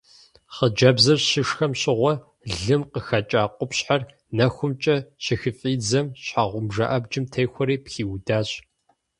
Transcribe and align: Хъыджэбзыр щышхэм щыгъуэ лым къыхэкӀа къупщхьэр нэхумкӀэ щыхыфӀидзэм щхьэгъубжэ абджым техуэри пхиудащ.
Хъыджэбзыр 0.55 1.19
щышхэм 1.27 1.71
щыгъуэ 1.79 2.13
лым 2.61 2.81
къыхэкӀа 2.91 3.43
къупщхьэр 3.57 4.01
нэхумкӀэ 4.37 4.95
щыхыфӀидзэм 5.23 6.05
щхьэгъубжэ 6.23 6.85
абджым 6.95 7.25
техуэри 7.33 7.77
пхиудащ. 7.85 8.49